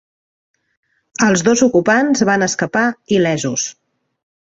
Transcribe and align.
Els 1.27 1.45
dos 1.49 1.63
ocupants 1.69 2.25
van 2.33 2.49
escapar 2.49 2.87
il·lesos. 3.19 3.73